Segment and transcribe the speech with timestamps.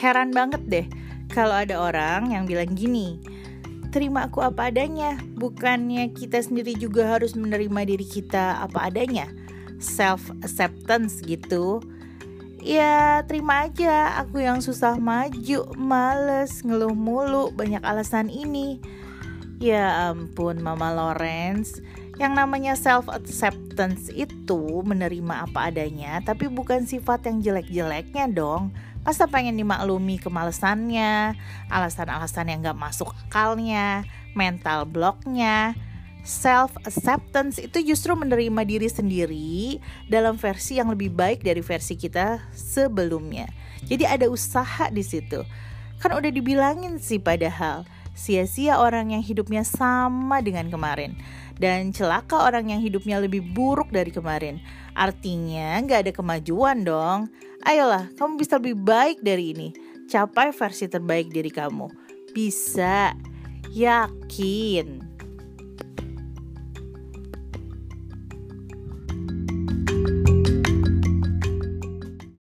[0.00, 0.86] Heran banget deh
[1.28, 3.20] kalau ada orang yang bilang gini,
[3.94, 9.30] terima aku apa adanya, bukannya kita sendiri juga harus menerima diri kita apa adanya,
[9.78, 11.84] self acceptance gitu.
[12.64, 18.80] Ya terima aja, aku yang susah maju, males, ngeluh mulu, banyak alasan ini.
[19.60, 21.84] Ya ampun Mama Lawrence,
[22.16, 29.24] yang namanya self acceptance itu menerima apa adanya, tapi bukan sifat yang jelek-jeleknya dong Masa
[29.24, 31.32] pengen dimaklumi kemalesannya,
[31.72, 34.04] alasan-alasan yang gak masuk akalnya,
[34.36, 35.72] mental blocknya,
[36.20, 39.80] self acceptance itu justru menerima diri sendiri
[40.12, 43.48] dalam versi yang lebih baik dari versi kita sebelumnya.
[43.88, 45.48] Jadi ada usaha di situ.
[45.96, 47.88] Kan udah dibilangin sih padahal
[48.20, 51.16] sia-sia orang yang hidupnya sama dengan kemarin
[51.56, 54.60] dan celaka orang yang hidupnya lebih buruk dari kemarin.
[54.92, 57.32] Artinya nggak ada kemajuan dong.
[57.64, 59.68] Ayolah, kamu bisa lebih baik dari ini.
[60.08, 61.86] Capai versi terbaik diri kamu.
[62.32, 63.12] Bisa.
[63.70, 65.09] Yakin.